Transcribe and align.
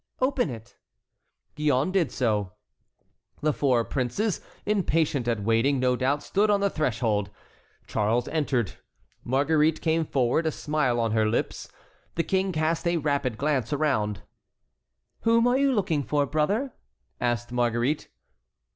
"Open 0.19 0.49
it." 0.49 0.77
Gillonne 1.55 1.91
did 1.91 2.11
so. 2.11 2.53
The 3.41 3.53
four 3.53 3.85
princes, 3.85 4.41
impatient 4.65 5.27
at 5.27 5.43
waiting, 5.43 5.79
no 5.79 5.95
doubt, 5.95 6.23
stood 6.23 6.49
on 6.49 6.59
the 6.59 6.71
threshold. 6.71 7.29
Charles 7.85 8.27
entered. 8.29 8.77
Marguerite 9.23 9.79
came 9.79 10.03
forward, 10.03 10.47
a 10.47 10.51
smile 10.51 10.99
on 10.99 11.11
her 11.11 11.29
lips. 11.29 11.67
The 12.15 12.23
King 12.23 12.51
cast 12.51 12.87
a 12.87 12.97
rapid 12.97 13.37
glance 13.37 13.71
around. 13.71 14.23
"Whom 15.19 15.45
are 15.45 15.57
you 15.59 15.71
looking 15.71 16.01
for, 16.01 16.25
brother?" 16.25 16.73
asked 17.19 17.51
Marguerite. 17.51 18.09